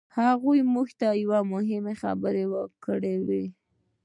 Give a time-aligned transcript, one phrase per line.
[0.17, 2.43] هغه موږ ته يوه مهمه خبره
[2.85, 3.43] کړې وه.